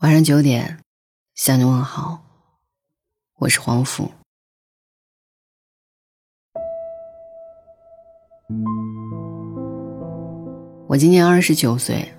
[0.00, 0.78] 晚上九点，
[1.34, 2.20] 向你问好。
[3.38, 4.10] 我是黄甫。
[10.86, 12.12] 我今年二十九岁，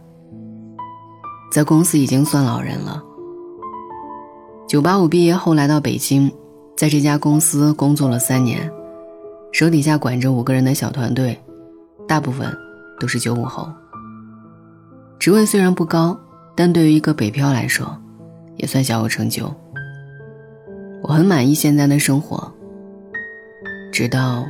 [1.51, 3.03] 在公司已经算老人了。
[4.67, 6.35] 九八五毕业后来到北京，
[6.75, 8.71] 在这家公司工作了三年，
[9.53, 11.39] 手底下管着五个人的小团队，
[12.07, 12.51] 大部分
[12.99, 13.71] 都是九五后。
[15.19, 16.19] 职位虽然不高。
[16.57, 17.95] 但对于一个北漂来说，
[18.55, 19.53] 也算小有成就。
[21.03, 22.51] 我很满意现在的生活，
[23.91, 24.43] 直到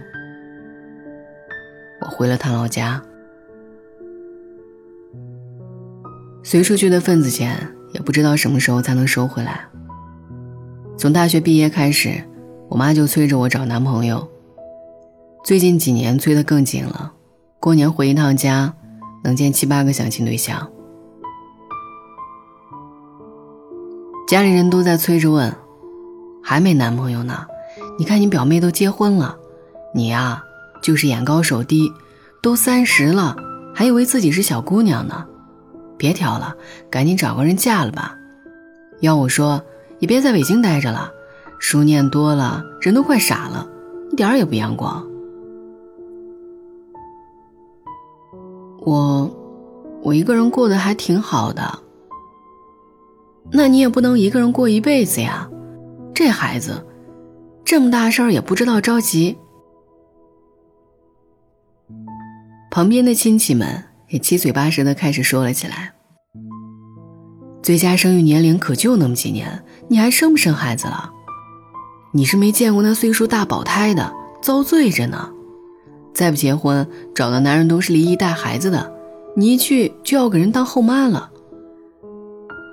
[1.99, 3.03] 我回了趟老家，
[6.43, 7.57] 随出去的份子钱
[7.93, 9.65] 也不知道什么时候才能收回来。
[10.97, 12.23] 从大学毕业开始，
[12.69, 14.25] 我妈就催着我找男朋友，
[15.43, 17.11] 最近几年催得更紧了，
[17.59, 18.73] 过年回一趟家，
[19.25, 20.71] 能见七八个相亲对象。
[24.27, 25.55] 家里人都在催着问，
[26.43, 27.45] 还没男朋友呢？
[27.97, 29.37] 你看你表妹都结婚了，
[29.95, 30.43] 你呀
[30.81, 31.89] 就是眼高手低，
[32.43, 33.37] 都三十了，
[33.73, 35.25] 还以为自己是小姑娘呢。
[35.97, 36.53] 别挑了，
[36.89, 38.15] 赶紧找个人嫁了吧。
[38.99, 39.63] 要我说，
[39.99, 41.09] 也别在北京待着了，
[41.57, 43.65] 书念多了，人都快傻了，
[44.11, 45.07] 一点儿也不阳光。
[48.79, 49.31] 我，
[50.03, 51.79] 我一个人过得还挺好的。
[53.51, 55.49] 那你也不能一个人过一辈子呀，
[56.13, 56.85] 这孩子，
[57.63, 59.37] 这么大事儿也不知道着急。
[62.69, 65.93] 旁边的亲戚们也七嘴八舌的开始说了起来。
[67.63, 71.11] 最佳生育年龄可就那么几年，你还生不生孩子了？
[72.13, 75.31] 你是没见过那岁数大保胎的，遭罪着呢。
[76.13, 78.93] 再不结婚，找的男人都是离异带孩子的，
[79.35, 81.31] 你一去就要给人当后妈了。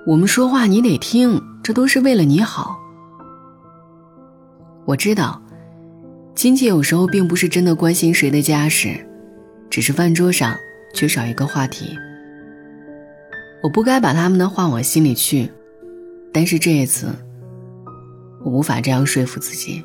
[0.07, 2.79] 我们说话你得听，这都是为了你好。
[4.85, 5.41] 我知道，
[6.35, 9.03] 亲戚有时候并不是真的关心谁的家事，
[9.67, 10.55] 只是饭桌上
[10.93, 11.97] 缺少一个话题。
[13.63, 15.51] 我不该把他们的话往心里去，
[16.31, 17.07] 但是这一次，
[18.43, 19.83] 我无法这样说服自己。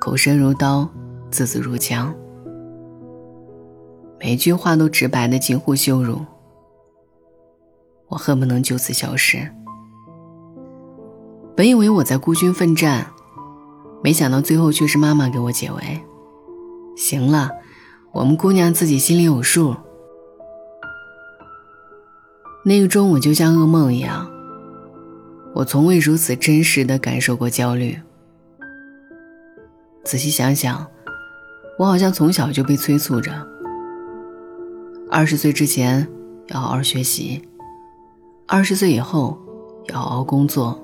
[0.00, 0.88] 口舌如刀，
[1.30, 2.14] 字字如枪，
[4.18, 6.22] 每句话都直白的近乎羞辱。
[8.08, 9.50] 我恨不能就此消失。
[11.56, 13.12] 本以为我在孤军奋战，
[14.02, 16.00] 没想到最后却是妈妈给我解围。
[16.96, 17.50] 行了，
[18.12, 19.76] 我们姑娘自己心里有数。
[22.64, 24.30] 那个中午就像噩梦一样，
[25.54, 27.98] 我从未如此真实的感受过焦虑。
[30.04, 30.86] 仔细想想，
[31.78, 33.32] 我好像从小就被催促着：
[35.10, 36.08] 二十岁之前
[36.48, 37.48] 要好好学习。
[38.50, 39.38] 二十岁以后
[39.90, 40.80] 要好好工作。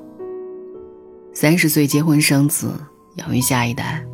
[1.32, 2.70] 三十岁结婚生子，
[3.14, 4.04] 养育下一代。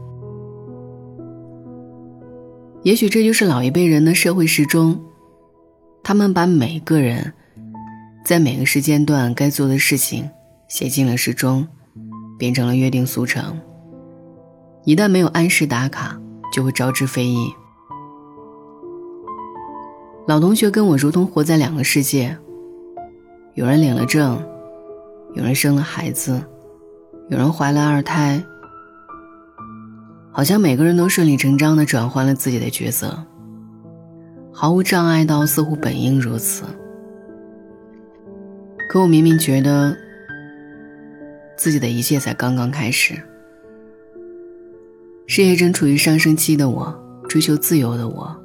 [2.85, 5.03] 也许这就是老一辈人的社会时钟，
[6.05, 7.35] 他们把每个人
[8.25, 10.31] 在每个时间段该做的事情
[10.69, 11.67] 写进了时钟，
[12.39, 13.61] 变成了约定俗成。
[14.85, 16.17] 一旦没有按时打卡，
[16.53, 17.53] 就会招致非议。
[20.29, 22.39] 老同学跟我如同活在两个世界。
[23.55, 24.41] 有人领了证，
[25.35, 26.41] 有人生了孩子，
[27.29, 28.43] 有人怀了二胎，
[30.31, 33.25] 好像每个人都顺理成章的转换了自己的角色，
[34.53, 36.65] 毫无障碍到似乎本应如此。
[38.89, 39.97] 可我明明觉得，
[41.57, 43.15] 自己的一切才刚刚开始。
[45.27, 48.37] 事业正处于上升期的我，追求自由的我，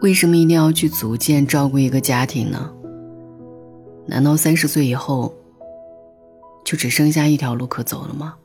[0.00, 2.72] 为什么一定要去组建、照顾一个家庭呢？
[4.08, 5.34] 难道三十岁以后，
[6.64, 8.36] 就只剩下一条路可走了吗？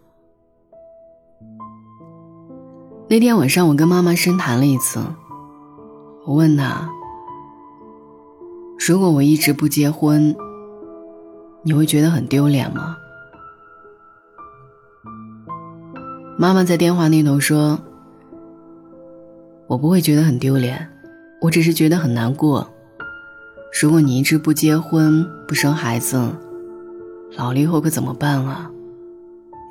[3.09, 4.99] 那天晚上，我跟妈妈深谈了一次。
[6.25, 6.89] 我问她
[8.87, 10.35] ：“如果我一直不结婚，
[11.63, 12.97] 你会觉得很丢脸吗？”
[16.37, 17.79] 妈妈在电话那头说
[19.67, 20.89] ：“我不会觉得很丢脸，
[21.39, 22.67] 我只是觉得很难过。”
[23.81, 26.31] 如果你一直不结婚不生孩子，
[27.35, 28.69] 老了以后可怎么办啊？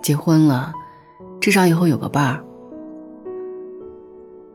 [0.02, 0.72] 结婚了，
[1.40, 2.44] 至少以后有个伴儿。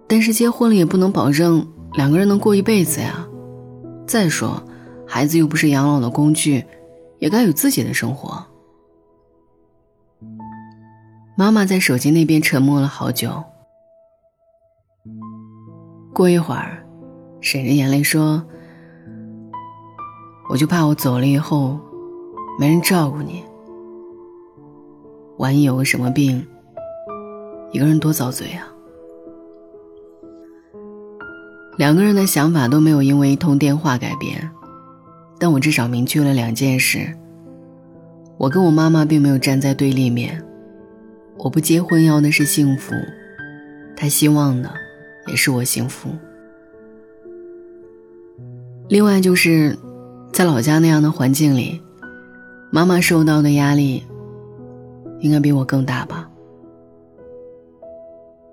[0.05, 3.25] 但是结婚了也不能保证两个人能过一辈子呀。
[4.05, 4.61] 再说，
[5.07, 6.65] 孩子又不是养老的工具，
[7.19, 8.45] 也该有自己的生活。
[11.37, 13.43] 妈妈在手机那边沉默了好久，
[16.13, 16.85] 过一会儿，
[17.41, 18.45] 忍着眼泪说。
[20.49, 21.77] 我就怕我走了以后，
[22.57, 23.43] 没人照顾你，
[25.37, 26.45] 万一有个什么病，
[27.71, 28.67] 一个人多遭罪啊！
[31.77, 34.49] 两个人的想法都没有因为一通电话改变，
[35.37, 37.13] 但我至少明确了两件事：
[38.37, 40.41] 我跟我妈妈并没有站在对立面，
[41.37, 42.95] 我不结婚要的是幸福，
[43.97, 44.71] 她希望的
[45.27, 46.09] 也是我幸福。
[48.87, 49.77] 另外就是，
[50.31, 51.81] 在老家那样的环境里，
[52.71, 54.03] 妈妈受到的压力
[55.19, 56.29] 应该比我更大吧。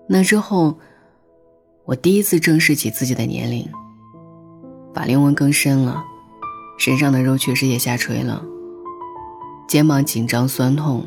[0.08, 0.76] 那之后。
[1.86, 3.68] 我第一次正视起自己的年龄，
[4.94, 6.02] 法令纹更深了，
[6.78, 8.42] 身上的肉确实也下垂了，
[9.68, 11.06] 肩膀紧张酸痛，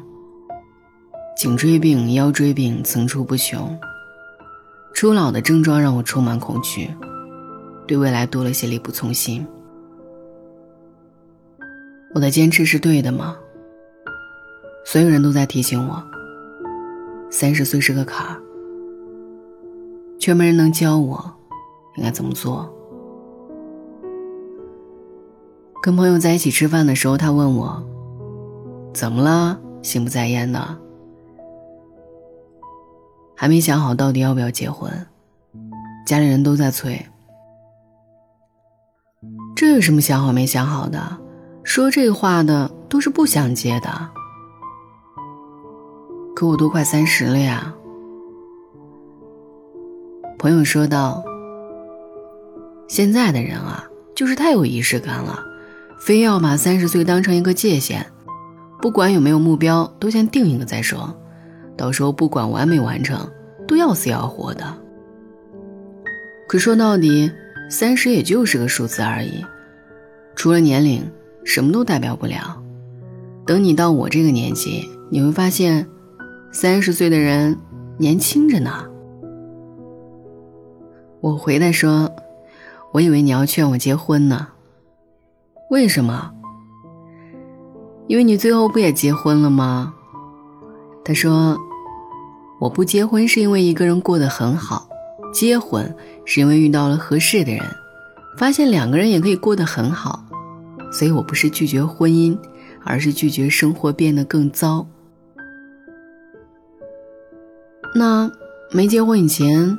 [1.36, 3.76] 颈椎病、腰椎病层出不穷，
[4.94, 6.92] 初老的症状让我充满恐惧，
[7.88, 9.44] 对未来多了些力不从心。
[12.18, 13.38] 我的坚持是对的吗？
[14.84, 16.04] 所有人都在提醒我，
[17.30, 18.42] 三十岁是个坎儿。
[20.18, 21.32] 却没人能教我
[21.96, 22.74] 应该怎么做。
[25.84, 27.84] 跟朋友在一起吃饭的时候，他问我
[28.96, 29.60] ：“怎么了？
[29.84, 30.76] 心不在焉的？
[33.36, 34.92] 还没想好到底要不要结婚？
[36.04, 37.00] 家里人都在催。
[39.56, 41.27] 这有什么想好没想好的？
[41.78, 44.10] 说这话的都是不想结的。
[46.36, 47.72] 可我都快三十了呀。”
[50.40, 51.24] 朋友说道
[52.90, 55.40] ：“现在的人啊，就是太有仪式感了，
[56.00, 58.04] 非要把三十岁当成一个界限，
[58.82, 61.16] 不管有没有目标，都先定一个再说，
[61.78, 63.20] 到时候不管完没完成，
[63.68, 64.66] 都要死要活的。
[66.48, 67.32] 可说到底，
[67.70, 69.46] 三十也就是个数字而已，
[70.36, 71.08] 除了年龄，
[71.48, 72.62] 什么都代表不了。
[73.46, 75.88] 等你到我这个年纪，你会发现，
[76.52, 77.58] 三十岁的人
[77.98, 78.86] 年轻着呢。”
[81.22, 82.12] 我回来说
[82.92, 84.50] ：“我以为你要劝我结婚呢。
[85.70, 86.34] 为什么？
[88.08, 89.94] 因为你最后不也结婚了吗？”
[91.06, 91.58] 他说
[92.60, 94.90] ：“我不结婚是因为一个人过得很好，
[95.34, 95.96] 结婚
[96.26, 97.64] 是因为遇到了合适的人，
[98.38, 100.26] 发现两个人也可以过得很好，
[100.92, 102.38] 所以我不是拒绝婚姻，
[102.84, 104.88] 而是拒绝生活变得更糟。
[107.96, 108.32] 那
[108.72, 109.78] 没结婚以前。”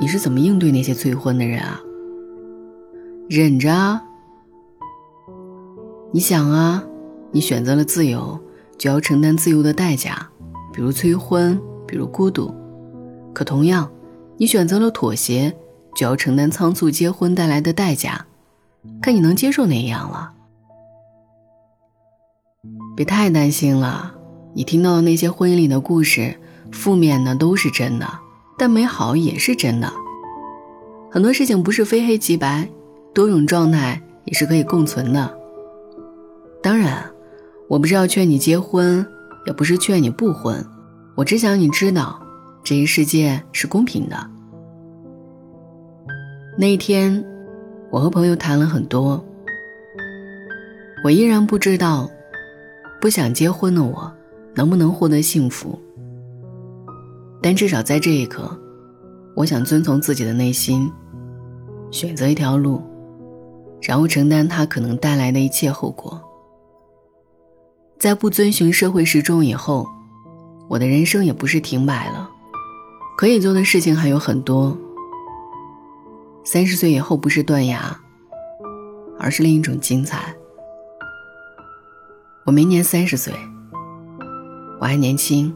[0.00, 1.78] 你是怎么应对那些催婚的人啊？
[3.28, 4.00] 忍着。
[6.10, 6.82] 你想啊，
[7.32, 8.40] 你选择了自由，
[8.78, 10.26] 就要承担自由的代价，
[10.72, 12.54] 比如催婚，比如孤独。
[13.34, 13.90] 可同样，
[14.38, 15.54] 你选择了妥协，
[15.94, 18.24] 就要承担仓促结婚带来的代价。
[19.02, 20.32] 看你能接受哪一样了。
[22.96, 24.14] 别太担心了，
[24.54, 26.36] 你听到的那些婚姻里的故事，
[26.70, 28.06] 负面的都是真的。
[28.58, 29.90] 但美好也是真的，
[31.10, 32.68] 很多事情不是非黑即白，
[33.14, 35.34] 多种状态也是可以共存的。
[36.62, 37.10] 当然，
[37.68, 39.06] 我不是要劝你结婚，
[39.46, 40.62] 也不是劝你不婚，
[41.14, 42.20] 我只想你知道，
[42.62, 44.30] 这一世界是公平的。
[46.58, 47.24] 那一天，
[47.90, 49.22] 我和朋友谈了很多，
[51.02, 52.08] 我依然不知道，
[53.00, 54.12] 不想结婚的我
[54.54, 55.76] 能不能获得幸福。
[57.42, 58.56] 但至少在这一刻，
[59.34, 60.88] 我想遵从自己的内心，
[61.90, 62.80] 选择一条路，
[63.82, 66.20] 然后承担它可能带来的一切后果。
[67.98, 69.84] 在不遵循社会时钟以后，
[70.68, 72.30] 我的人生也不是停摆了，
[73.18, 74.78] 可以做的事情还有很多。
[76.44, 77.96] 三十岁以后不是断崖，
[79.18, 80.34] 而是另一种精彩。
[82.44, 83.32] 我明年三十岁，
[84.80, 85.54] 我还年轻。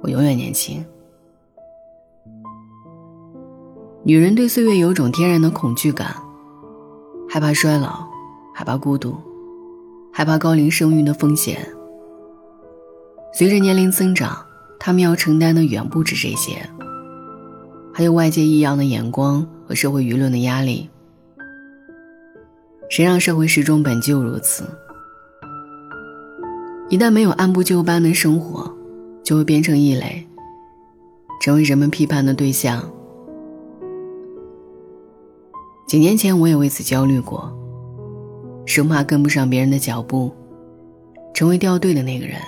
[0.00, 0.84] 我永远年轻。
[4.02, 6.14] 女人对岁月有种天然的恐惧感，
[7.26, 8.06] 害怕衰老，
[8.54, 9.16] 害怕孤独，
[10.12, 11.66] 害怕高龄生育的风险。
[13.32, 14.44] 随着年龄增长，
[14.78, 16.68] 她们要承担的远不止这些，
[17.94, 20.88] 还有外界异样的眼光和社会舆论的压力。
[22.88, 24.64] 谁让社会时钟本就如此？
[26.88, 28.72] 一旦没有按部就班的生活。
[29.24, 30.28] 就会变成异类，
[31.40, 32.86] 成为人们批判的对象。
[35.86, 37.50] 几年前我也为此焦虑过，
[38.66, 40.30] 生怕跟不上别人的脚步，
[41.32, 42.38] 成为掉队的那个人。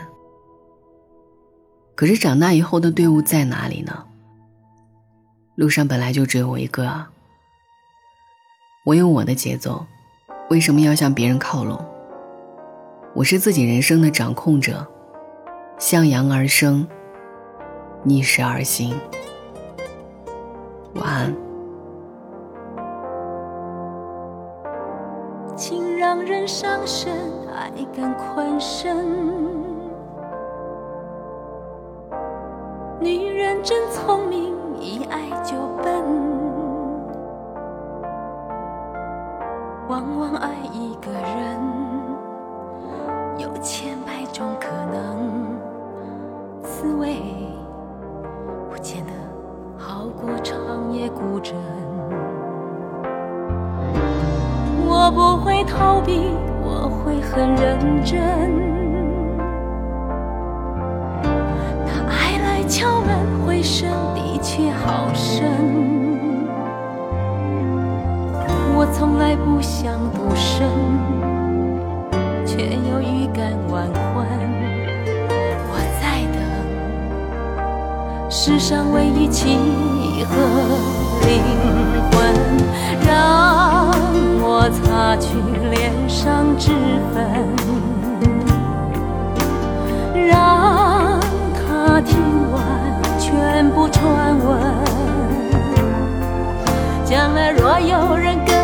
[1.94, 4.04] 可是长大以后的队伍在哪里呢？
[5.56, 7.10] 路上本来就只有我一个啊。
[8.84, 9.86] 我有我的节奏，
[10.50, 11.82] 为什么要向别人靠拢？
[13.14, 14.86] 我是自己人生的掌控者，
[15.78, 16.86] 向阳而生，
[18.02, 18.94] 逆时而行。
[20.96, 21.34] 晚安。
[25.56, 27.14] 情让人伤身，
[27.50, 28.94] 爱更困身。
[33.00, 34.54] 女人真聪明，
[34.96, 35.92] 一爱就笨，
[39.88, 41.60] 往往爱一个人。
[43.36, 45.54] 有千百种可能，
[46.62, 47.20] 滋味
[48.70, 49.12] 不见得
[49.76, 51.54] 好过长夜孤枕。
[54.88, 56.30] 我不会逃避，
[56.64, 58.18] 我会很认真。
[61.84, 63.90] 那爱来敲门，回声
[64.46, 65.50] 却好深。
[68.76, 70.70] 我从来不想独身。
[72.46, 73.84] 却有预感晚
[74.14, 74.24] 婚，
[75.68, 76.38] 我在等
[78.30, 79.58] 世上唯一契
[80.24, 80.32] 合
[81.26, 81.42] 灵
[82.12, 82.16] 魂，
[83.04, 83.90] 让
[84.40, 85.36] 我擦去
[85.68, 86.70] 脸上脂
[87.12, 87.14] 粉，
[90.26, 91.20] 让
[91.52, 92.14] 他听
[93.56, 94.84] 完全部传闻。
[97.06, 98.55] 将来若有人跟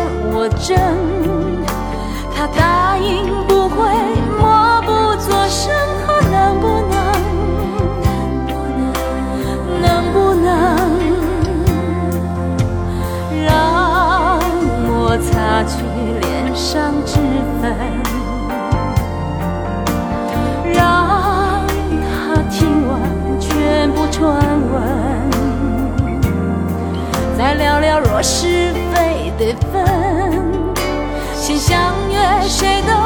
[28.23, 30.73] 是非得分，
[31.35, 33.02] 先相约谁都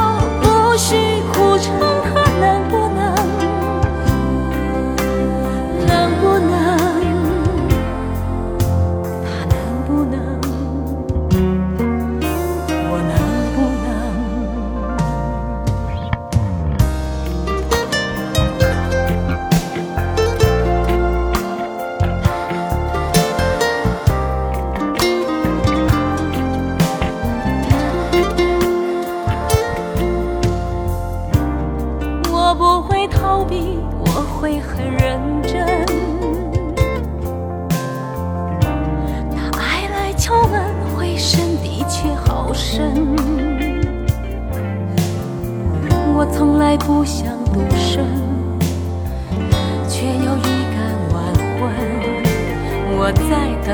[53.08, 53.24] 我在
[53.66, 53.72] 等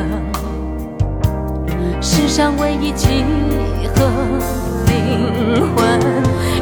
[1.99, 3.25] 世上唯一契
[3.95, 4.05] 合
[4.85, 4.93] 灵
[5.75, 5.99] 魂，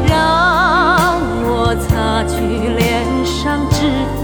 [0.08, 2.40] 让我擦去
[2.78, 3.92] 脸上脂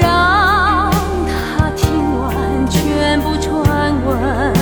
[0.00, 0.90] 让
[1.28, 1.86] 他听
[2.18, 2.26] 完
[2.68, 4.52] 全部传闻，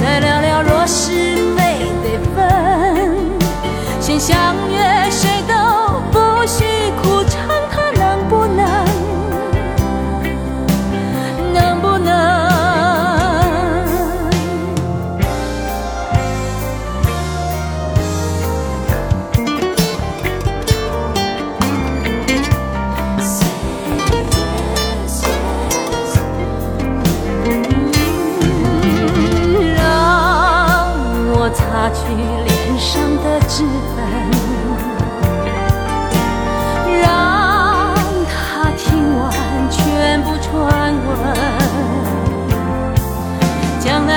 [0.00, 1.10] 再聊聊若是
[1.56, 2.38] 非得分。
[3.98, 4.36] 先相
[4.70, 4.77] 约，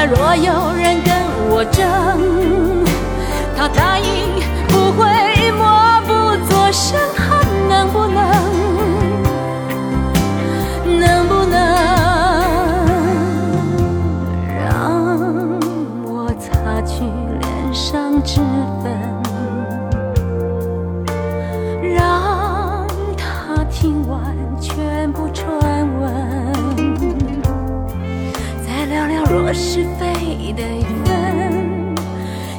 [0.06, 1.14] 若有人跟
[1.50, 2.51] 我争，
[29.54, 30.12] 是非。
[30.54, 31.96] 的一份，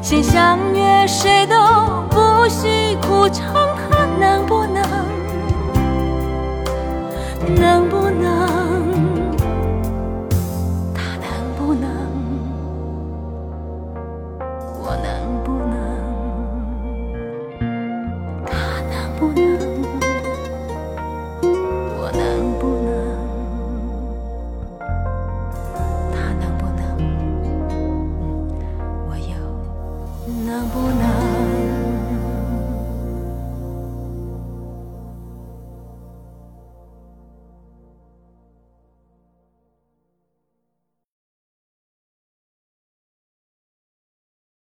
[0.03, 1.55] 先相约，谁都
[2.09, 3.53] 不许苦撑，
[3.91, 4.83] 他能不能？
[7.55, 8.49] 能不能？
[10.95, 11.91] 他能不能？
[14.81, 15.13] 我能
[15.45, 15.77] 不能？
[18.47, 18.53] 他
[18.91, 19.72] 能不能？